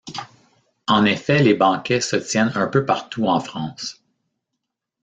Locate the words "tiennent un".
2.15-2.65